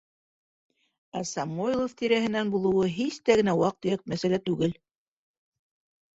Ә 1.19 1.21
Самойлов 1.31 1.93
тирәһенән 1.99 2.55
булыуы 2.57 2.89
һис 2.97 3.21
тә 3.29 3.37
генә 3.43 3.57
ваҡ-төйәк 3.61 4.03
мәсьәлә 4.15 4.43
түгел. 4.51 4.77